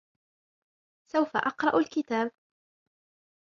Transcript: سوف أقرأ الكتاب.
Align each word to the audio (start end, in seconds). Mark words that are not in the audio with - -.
سوف 1.11 1.37
أقرأ 1.37 1.79
الكتاب. 1.79 2.31